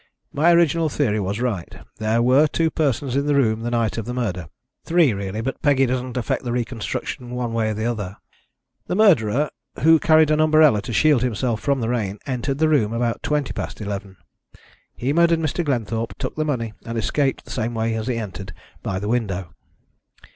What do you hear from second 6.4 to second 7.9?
the reconstruction one way or the